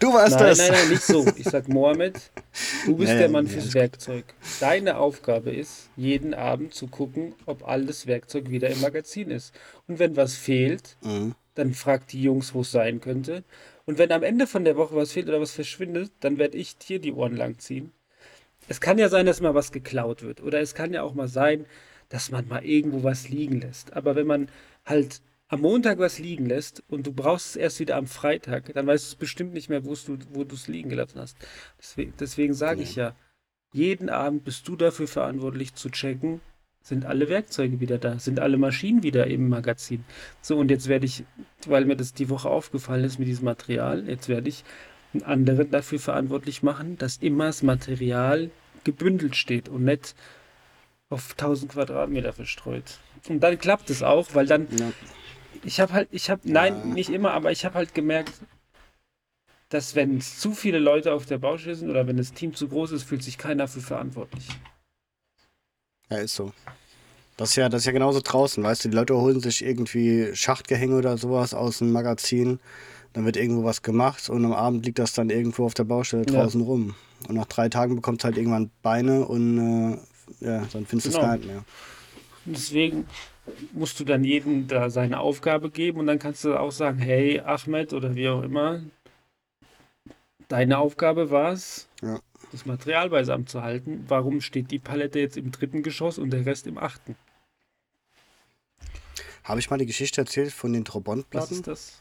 [0.00, 0.58] Du warst nein, das.
[0.58, 1.26] Nein, nein, nicht so.
[1.36, 2.30] Ich sag Mohammed,
[2.86, 4.24] du bist nee, der Mann fürs Werkzeug.
[4.60, 9.52] Deine Aufgabe ist, jeden Abend zu gucken, ob alles Werkzeug wieder im Magazin ist.
[9.88, 11.34] Und wenn was fehlt, mhm.
[11.56, 13.42] dann fragt die Jungs, wo es sein könnte.
[13.86, 16.78] Und wenn am Ende von der Woche was fehlt oder was verschwindet, dann werde ich
[16.78, 17.90] dir die Ohren lang ziehen.
[18.68, 20.42] Es kann ja sein, dass mal was geklaut wird.
[20.42, 21.64] Oder es kann ja auch mal sein,
[22.08, 23.94] dass man mal irgendwo was liegen lässt.
[23.94, 24.48] Aber wenn man
[24.84, 28.86] halt am Montag was liegen lässt und du brauchst es erst wieder am Freitag, dann
[28.86, 31.36] weißt du es bestimmt nicht mehr, wo du es liegen gelassen hast.
[31.78, 33.16] Deswegen, deswegen sage ich ja,
[33.72, 36.40] jeden Abend bist du dafür verantwortlich zu checken,
[36.82, 40.04] sind alle Werkzeuge wieder da, sind alle Maschinen wieder im Magazin.
[40.40, 41.24] So, und jetzt werde ich,
[41.66, 44.64] weil mir das die Woche aufgefallen ist mit diesem Material, jetzt werde ich
[45.14, 48.50] einen anderen dafür verantwortlich machen, dass immer das Material
[48.84, 50.14] gebündelt steht und nicht
[51.10, 52.98] auf 1000 Quadratmeter verstreut.
[53.28, 54.92] Und dann klappt es auch, weil dann ja
[55.64, 56.84] ich habe halt, ich habe, nein, ja.
[56.84, 58.32] nicht immer, aber ich habe halt gemerkt,
[59.68, 62.68] dass wenn es zu viele Leute auf der Baustelle sind oder wenn das Team zu
[62.68, 64.48] groß ist, fühlt sich keiner für verantwortlich.
[66.10, 66.52] Ja, ist so.
[67.36, 70.34] Das ist ja, das ist ja genauso draußen, weißt du, die Leute holen sich irgendwie
[70.34, 72.58] Schachtgehänge oder sowas aus dem Magazin,
[73.12, 76.26] dann wird irgendwo was gemacht und am Abend liegt das dann irgendwo auf der Baustelle
[76.26, 76.66] draußen ja.
[76.66, 76.94] rum.
[77.28, 79.58] Und nach drei Tagen bekommt es halt irgendwann Beine und
[80.40, 81.20] äh, ja, dann findest du es genau.
[81.20, 81.64] gar nicht mehr.
[82.44, 83.06] Deswegen,
[83.72, 87.40] musst du dann jedem da seine Aufgabe geben und dann kannst du auch sagen, hey
[87.40, 88.82] Ahmed oder wie auch immer,
[90.48, 92.20] deine Aufgabe war es, ja.
[92.52, 94.04] das Material beisammen zu halten.
[94.08, 97.16] Warum steht die Palette jetzt im dritten Geschoss und der Rest im achten?
[99.44, 101.50] Habe ich mal die Geschichte erzählt von den Trobont-Platten?
[101.50, 102.00] Was ist das?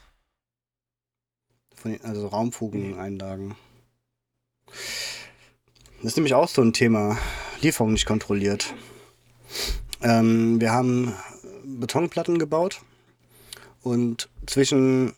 [1.75, 3.55] Von den, also Raumfugeneinlagen.
[5.97, 7.17] Das ist nämlich auch so ein Thema.
[7.61, 8.73] Lieferung nicht kontrolliert.
[10.01, 11.15] Ähm, wir haben
[11.67, 12.81] Betonplatten gebaut
[13.81, 15.13] und zwischen,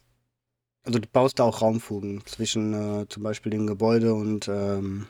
[0.83, 5.07] also du baust da auch Raumfugen zwischen äh, zum Beispiel dem Gebäude und ähm,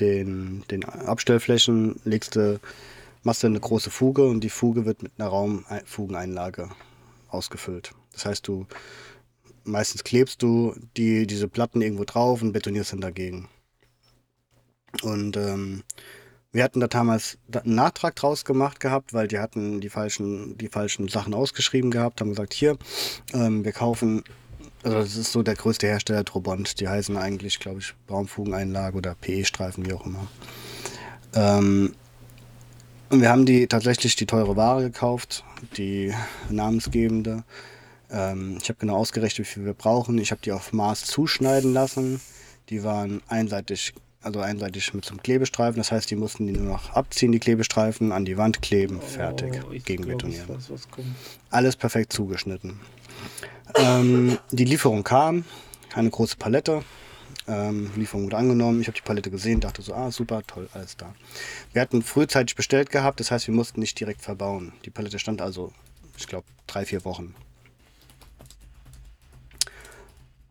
[0.00, 2.60] den, den Abstellflächen legst du,
[3.22, 6.70] machst du eine große Fuge und die Fuge wird mit einer Raumfugeneinlage
[7.28, 7.92] ausgefüllt.
[8.12, 8.66] Das heißt, du
[9.64, 13.48] meistens klebst du die, diese Platten irgendwo drauf und betonierst dann dagegen.
[15.02, 15.84] Und ähm,
[16.52, 20.68] wir hatten da damals einen Nachtrag draus gemacht gehabt, weil die hatten die falschen, die
[20.68, 22.76] falschen Sachen ausgeschrieben gehabt, haben gesagt, hier,
[23.32, 24.24] ähm, wir kaufen,
[24.82, 29.14] also das ist so der größte Hersteller Trobont, die heißen eigentlich, glaube ich, Baumfugeneinlage oder
[29.14, 30.26] PE-Streifen, wie auch immer.
[31.34, 31.94] Ähm,
[33.10, 35.44] und wir haben die tatsächlich die teure Ware gekauft,
[35.76, 36.12] die
[36.48, 37.44] namensgebende.
[38.10, 40.18] Ähm, ich habe genau ausgerechnet, wie viel wir brauchen.
[40.18, 42.20] Ich habe die auf Maß zuschneiden lassen.
[42.68, 45.78] Die waren einseitig also einseitig mit so einem Klebestreifen.
[45.78, 49.60] Das heißt, die mussten die nur noch abziehen, die Klebestreifen, an die Wand kleben, fertig,
[49.64, 50.58] Oh, gegenbetonieren.
[51.50, 52.80] Alles perfekt zugeschnitten.
[53.76, 55.44] Ähm, die Lieferung kam,
[55.94, 56.82] eine große Palette.
[57.48, 58.80] Ähm, Lieferung wurde angenommen.
[58.80, 61.14] Ich habe die Palette gesehen, dachte so, ah, super, toll, alles da.
[61.72, 64.72] Wir hatten frühzeitig bestellt gehabt, das heißt, wir mussten nicht direkt verbauen.
[64.84, 65.72] Die Palette stand also,
[66.18, 67.34] ich glaube, drei, vier Wochen.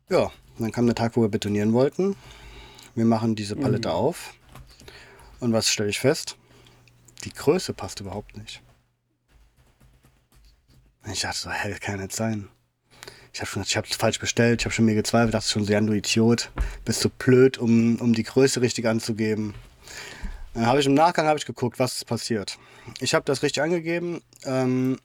[0.09, 2.15] Ja, dann kam der Tag, wo wir betonieren wollten.
[2.99, 4.33] Wir machen diese Palette auf.
[5.39, 6.35] Und was stelle ich fest?
[7.23, 8.61] Die Größe passt überhaupt nicht.
[11.09, 12.49] Ich dachte so, hä, kann nicht sein.
[13.31, 15.79] Ich habe ich hab's falsch bestellt, ich habe schon mir gezweifelt, dachte schon so, ja,
[15.79, 16.51] du Idiot,
[16.83, 19.53] bist du blöd, um, um die Größe richtig anzugeben.
[20.53, 22.59] Dann habe ich im Nachgang habe ich geguckt, was ist passiert.
[22.99, 24.21] Ich habe das richtig angegeben.
[24.43, 24.99] Ähm,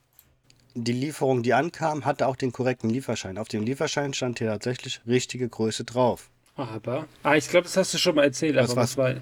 [0.73, 3.37] die Lieferung, die ankam, hatte auch den korrekten Lieferschein.
[3.37, 6.29] Auf dem Lieferschein stand hier tatsächlich richtige Größe drauf.
[6.55, 9.15] Aber, ah, ich glaube, das hast du schon mal erzählt, Das aber was war.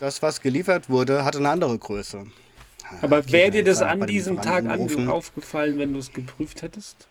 [0.00, 2.26] Das, was geliefert wurde, hatte eine andere Größe.
[3.02, 4.66] Aber Okay, wäre dir das an diesem Tag
[5.08, 7.08] aufgefallen, wenn du es geprüft hättest?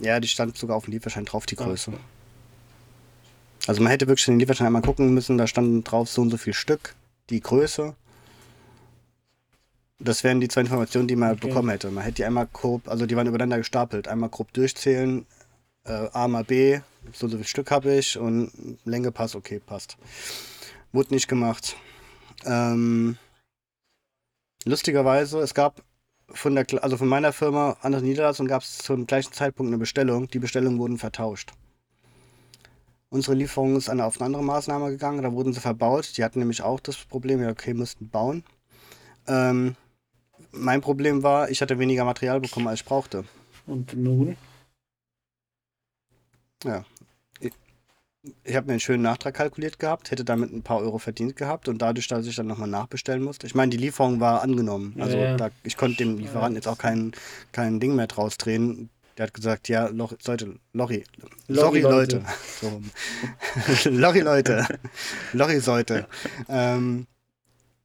[0.00, 1.92] Ja, die stand sogar auf dem Lieferschein drauf, die Größe.
[1.92, 1.98] Ah,
[3.66, 6.36] Also man hätte wirklich den Lieferschein einmal gucken müssen, da standen drauf so und so
[6.36, 6.94] viel Stück,
[7.28, 7.94] die Größe.
[9.98, 11.48] Das wären die zwei Informationen, die man Okay.
[11.48, 11.90] bekommen hätte.
[11.90, 15.26] Man hätte die einmal grob, also die waren übereinander gestapelt, einmal grob durchzählen,
[15.90, 16.80] äh, A mal B,
[17.12, 18.50] so viel Stück habe ich und
[18.84, 19.96] Länge passt, okay, passt.
[20.92, 21.76] Wurde nicht gemacht.
[22.44, 23.16] Ähm,
[24.64, 25.82] lustigerweise, es gab
[26.28, 29.78] von der, also von meiner Firma an der Niederlassung gab es zum gleichen Zeitpunkt eine
[29.78, 30.28] Bestellung.
[30.28, 31.52] Die Bestellungen wurden vertauscht.
[33.08, 36.16] Unsere Lieferung ist eine, auf eine andere Maßnahme gegangen, da wurden sie verbaut.
[36.16, 38.44] Die hatten nämlich auch das Problem, ja, okay, mussten bauen.
[39.26, 39.74] Ähm,
[40.52, 43.24] mein Problem war, ich hatte weniger Material bekommen, als ich brauchte.
[43.66, 44.36] Und nun?
[46.64, 46.84] Ja.
[47.40, 47.52] Ich,
[48.44, 51.68] ich habe mir einen schönen Nachtrag kalkuliert gehabt, hätte damit ein paar Euro verdient gehabt
[51.68, 53.46] und dadurch, dass ich dann nochmal nachbestellen musste.
[53.46, 54.94] Ich meine, die Lieferung war angenommen.
[54.96, 55.36] Ja, Also ja.
[55.36, 57.12] Da, ich konnte dem Lieferanten jetzt auch kein,
[57.52, 58.90] kein Ding mehr draus drehen.
[59.16, 61.04] Der hat gesagt, ja, Loch, Leute, Lorry,
[61.48, 62.24] sorry Leute.
[63.84, 64.78] Lorry Leute.
[65.32, 66.08] Lorry Leute.
[66.48, 67.06] Ähm,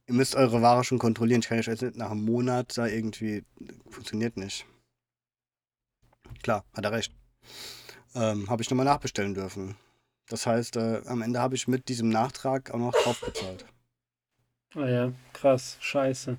[0.06, 1.40] ihr müsst eure Ware schon kontrollieren.
[1.40, 3.44] Ich kann euch jetzt nicht nach einem Monat da irgendwie,
[3.90, 4.64] funktioniert nicht.
[6.42, 7.12] Klar, hat er recht.
[8.16, 9.76] Ähm, habe ich nochmal nachbestellen dürfen.
[10.28, 13.66] Das heißt, äh, am Ende habe ich mit diesem Nachtrag auch noch drauf bezahlt.
[14.74, 16.38] Ah ja, krass, scheiße.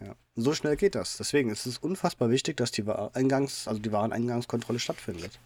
[0.00, 0.14] Ja.
[0.34, 1.16] So schnell geht das.
[1.16, 5.38] Deswegen ist es unfassbar wichtig, dass die Eingangs, also die Wareneingangskontrolle stattfindet.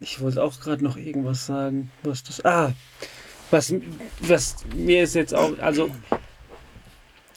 [0.00, 2.44] Ich wollte auch gerade noch irgendwas sagen, was das.
[2.44, 2.72] Ah,
[3.50, 3.72] was,
[4.20, 5.90] was mir ist jetzt auch, also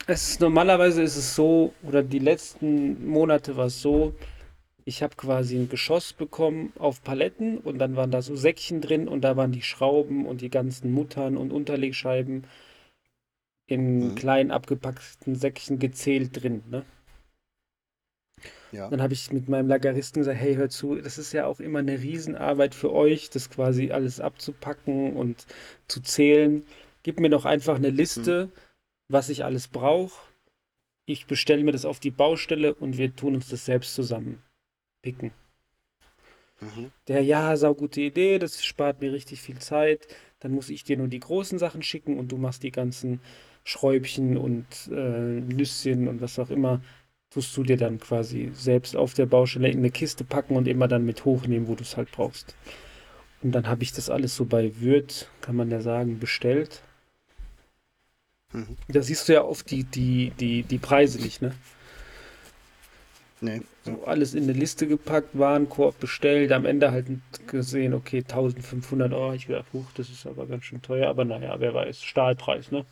[0.06, 4.14] es ist normalerweise ist es so, oder die letzten Monate war es so,
[4.84, 9.08] ich habe quasi ein Geschoss bekommen auf Paletten und dann waren da so Säckchen drin
[9.08, 12.46] und da waren die Schrauben und die ganzen Muttern und Unterlegscheiben
[13.66, 14.14] in Mhm.
[14.14, 16.84] klein abgepackten Säckchen gezählt drin, ne?
[18.72, 18.90] Ja.
[18.90, 21.78] Dann habe ich mit meinem Lageristen gesagt, hey, hör zu, das ist ja auch immer
[21.78, 25.46] eine Riesenarbeit für euch, das quasi alles abzupacken und
[25.86, 26.64] zu zählen.
[27.04, 28.50] Gib mir doch einfach eine Liste,
[29.08, 30.20] was ich alles brauche.
[31.06, 34.42] Ich bestelle mir das auf die Baustelle und wir tun uns das selbst zusammen
[35.04, 35.32] picken.
[36.60, 36.90] Mhm.
[37.08, 40.08] Der, ja, saugute Idee, das spart mir richtig viel Zeit.
[40.40, 43.20] Dann muss ich dir nur die großen Sachen schicken und du machst die ganzen
[43.64, 46.80] Schräubchen und äh, Nüsschen und was auch immer,
[47.30, 50.88] tust du dir dann quasi selbst auf der Baustelle in eine Kiste packen und immer
[50.88, 52.54] dann mit hochnehmen, wo du es halt brauchst.
[53.42, 56.82] Und dann habe ich das alles so bei Würth, kann man ja sagen, bestellt.
[58.52, 58.76] Mhm.
[58.88, 61.54] Da siehst du ja oft die, die, die, die Preise nicht, ne?
[63.44, 63.60] Nee.
[63.84, 67.06] So alles in eine Liste gepackt, Warenkorb bestellt, am Ende halt
[67.46, 69.34] gesehen, okay, 1500 Euro.
[69.34, 72.86] Ich gedacht, huch, das ist aber ganz schön teuer, aber naja, wer weiß, Stahlpreis, ne?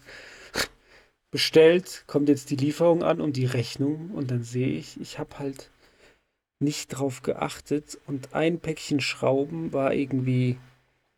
[1.30, 5.38] Bestellt, kommt jetzt die Lieferung an und die Rechnung und dann sehe ich, ich habe
[5.38, 5.70] halt
[6.60, 10.58] nicht drauf geachtet und ein Päckchen Schrauben war irgendwie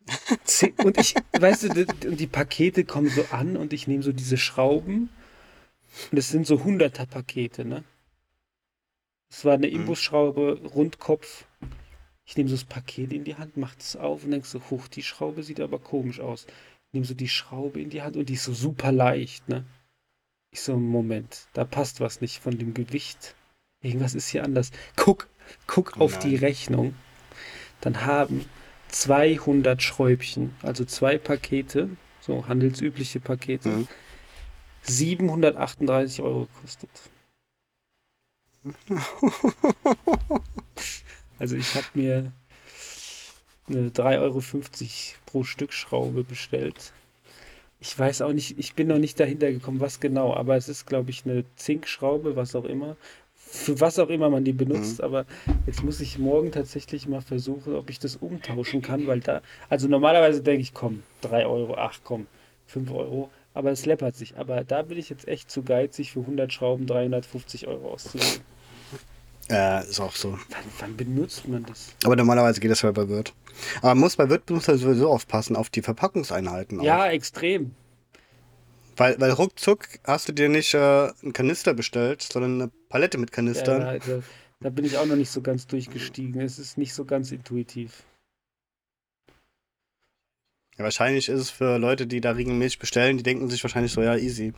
[0.77, 4.13] und ich, weißt du, die, und die Pakete kommen so an und ich nehme so
[4.13, 5.09] diese Schrauben
[6.11, 7.83] und es sind so 100er Pakete, ne?
[9.45, 9.75] Es war eine Mhm.
[9.75, 11.45] Imbusschraube, Rundkopf.
[12.25, 14.87] Ich nehme so das Paket in die Hand, mach das auf und denk so, huch,
[14.87, 16.47] die Schraube sieht aber komisch aus.
[16.93, 19.63] Nehme so die Schraube in die Hand und die ist so super leicht, ne?
[20.49, 23.35] Ich so, Moment, da passt was nicht von dem Gewicht.
[23.83, 24.71] Irgendwas ist hier anders.
[24.95, 25.27] Guck,
[25.67, 26.35] guck Oh auf die.
[26.37, 26.95] Rechnung.
[27.81, 28.45] Dann haben
[28.87, 33.87] 200 Schräubchen, also zwei Pakete, so handelsübliche Pakete, Mhm.
[34.81, 36.89] 738 Euro gekostet.
[41.37, 42.31] Also ich habe mir
[43.67, 44.41] eine 3,50 Euro
[45.25, 46.93] pro Stück Schraube bestellt.
[47.81, 50.85] Ich weiß auch nicht, ich bin noch nicht dahinter gekommen, was genau, aber es ist,
[50.85, 52.95] glaube ich, eine Zinkschraube, was auch immer.
[53.35, 55.03] Für was auch immer man die benutzt, Mhm.
[55.05, 55.25] aber
[55.65, 59.87] jetzt muss ich morgen tatsächlich mal versuchen, ob ich das umtauschen kann, weil da, also
[59.87, 62.27] normalerweise denke ich, komm, 3 Euro, ach komm,
[62.67, 64.37] 5 Euro, aber es läppert sich.
[64.37, 68.41] Aber da bin ich jetzt echt zu geizig, für 100 Schrauben 350 Euro auszugeben.
[69.49, 70.31] Äh, ist auch so.
[70.31, 71.93] Wann, wann benutzt man das?
[72.03, 73.33] Aber normalerweise geht das ja bei Wirt.
[73.77, 76.79] Aber man muss bei Wirt muss man sowieso aufpassen auf die Verpackungseinheiten.
[76.79, 76.83] Auch.
[76.83, 77.75] Ja, extrem.
[78.97, 80.77] Weil, weil ruckzuck hast du dir nicht äh,
[81.21, 83.81] einen Kanister bestellt, sondern eine Palette mit Kanistern.
[83.81, 84.23] Ja, da,
[84.61, 86.41] da bin ich auch noch nicht so ganz durchgestiegen.
[86.41, 88.03] Es ist nicht so ganz intuitiv.
[90.77, 94.01] Ja, wahrscheinlich ist es für Leute, die da regelmäßig bestellen, die denken sich wahrscheinlich so,
[94.01, 94.53] ja, easy.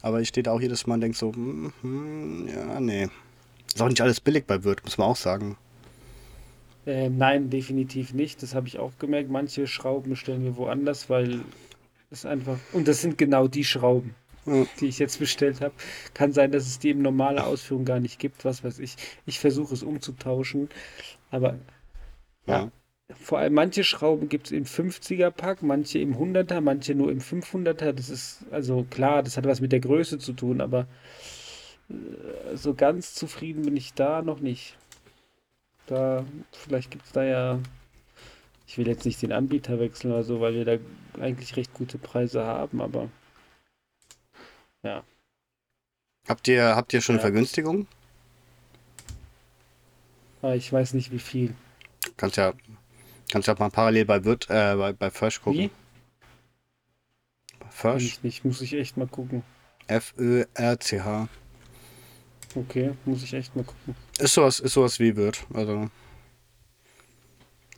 [0.00, 3.08] Aber ich stehe da auch jedes Mal und denke so, hm, hm, ja, nee.
[3.78, 5.56] Ist auch nicht alles billig bei Wirt, muss man auch sagen.
[6.84, 8.42] Ähm, nein, definitiv nicht.
[8.42, 9.30] Das habe ich auch gemerkt.
[9.30, 11.42] Manche Schrauben bestellen wir woanders, weil
[12.10, 12.58] es einfach.
[12.72, 14.66] Und das sind genau die Schrauben, Ja.
[14.80, 15.74] die ich jetzt bestellt habe.
[16.12, 18.96] Kann sein, dass es die in normaler Ausführung gar nicht gibt, was weiß ich.
[19.26, 20.68] Ich versuche es umzutauschen.
[21.30, 21.54] Aber
[22.48, 22.72] Ja.
[23.14, 27.92] vor allem manche Schrauben gibt es im 50er-Pack, manche im 100er, manche nur im 500er.
[27.92, 30.86] Das ist also klar, das hat was mit der Größe zu tun, aber äh,
[32.54, 34.76] so ganz zufrieden bin ich da noch nicht.
[35.86, 37.60] Da, vielleicht gibt es da ja,
[38.66, 40.76] ich will jetzt nicht den Anbieter wechseln oder so, weil wir da
[41.20, 43.08] eigentlich recht gute Preise haben, aber
[44.82, 45.02] ja.
[46.28, 47.26] Habt ihr, habt ihr schon eine Ja.
[47.26, 47.86] Vergünstigung?
[50.42, 51.54] Aber ich weiß nicht wie viel.
[52.16, 52.52] Kannst ja,
[53.30, 55.62] kannst ja mal parallel bei Wirt, äh, bei, bei Firsch gucken.
[55.62, 55.70] Wie?
[57.70, 59.42] Firsch, ich nicht, muss ich echt mal gucken.
[59.86, 61.28] F-Ö-R-C-H.
[62.54, 63.94] Okay, muss ich echt mal gucken.
[64.18, 65.46] Ist sowas, ist sowas wie Wirt.
[65.52, 65.90] Also.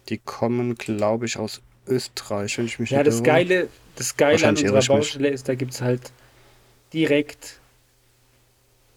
[0.09, 3.25] Die kommen, glaube ich, aus Österreich, wenn ich mich Ja, nicht das irre.
[3.25, 4.83] Geile, das Geile an unserer.
[4.97, 6.13] Baustelle ist, da gibt es halt
[6.93, 7.61] direkt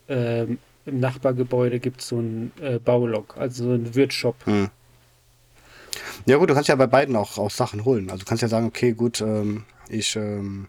[0.10, 4.36] ähm, im Nachbargebäude gibt es so einen äh, Baulok, also so einen Wirtshop.
[4.46, 4.70] Hm.
[6.26, 8.10] Ja gut, du kannst ja bei beiden auch, auch Sachen holen.
[8.10, 10.68] Also du kannst ja sagen, okay, gut, ähm, ich ähm,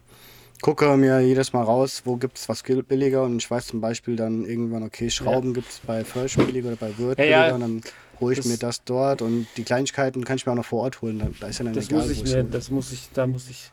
[0.61, 4.15] gucke mir jedes Mal raus, wo gibt es was billiger und ich weiß zum Beispiel
[4.15, 7.55] dann irgendwann, okay, Schrauben gibt es bei Firsch billiger oder bei Wirt Ja, billiger ja.
[7.55, 7.81] und dann
[8.19, 10.83] hole ich Das- mir das dort und die Kleinigkeiten kann ich mir auch noch vor
[10.83, 11.19] Ort holen.
[11.19, 13.49] Da, da ist ja dann Das egal, muss ich mir, das muss ich, da muss
[13.49, 13.71] ich.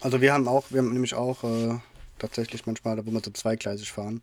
[0.00, 1.78] Also wir haben auch, wir haben nämlich auch äh,
[2.18, 4.20] tatsächlich manchmal, wo wir so zweigleisig fahren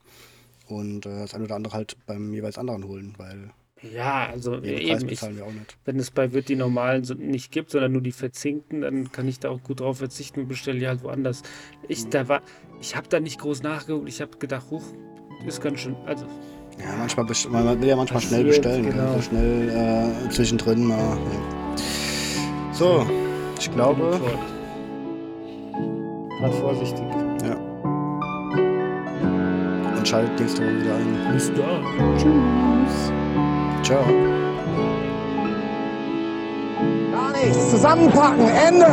[0.67, 3.49] und äh, das eine oder andere halt beim jeweils anderen holen, weil
[3.91, 5.21] Ja, also Preis eben, ich,
[5.85, 9.27] wenn es bei Wirt die normalen so nicht gibt, sondern nur die verzinkten, dann kann
[9.27, 11.41] ich da auch gut drauf verzichten und bestelle die halt woanders.
[11.87, 12.41] Ich, da war,
[12.79, 14.07] ich habe da nicht groß nachgeguckt.
[14.07, 14.83] Ich habe gedacht, huch,
[15.45, 16.25] ist ganz schön, also
[16.79, 19.15] Ja, manchmal man will ja manchmal schnell bestellen, genau.
[19.15, 19.69] so schnell
[20.25, 21.17] äh, zwischendrin mal.
[21.17, 22.73] Ja.
[22.73, 23.05] So,
[23.59, 24.19] ich glaube.
[26.39, 27.05] Fahr vorsichtig.
[30.03, 31.33] und schaltet nächste Woche wieder ein.
[31.33, 32.17] Bis dann.
[32.17, 33.22] Tschüss.
[33.83, 34.01] Ciao.
[37.11, 37.69] Gar nichts.
[37.71, 38.47] Zusammenpacken.
[38.47, 38.85] Ende.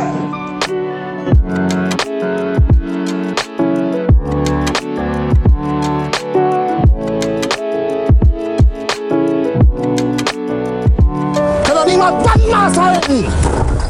[11.63, 13.80] Kann doch niemand Bandmaß halten!